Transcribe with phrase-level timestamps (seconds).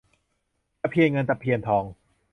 [0.81, 1.83] ตะเพียนเงินตะเพียนทอง